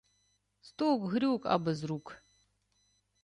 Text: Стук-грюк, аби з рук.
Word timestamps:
Стук-грюк, 0.61 1.45
аби 1.45 1.75
з 1.75 1.83
рук. 1.83 2.21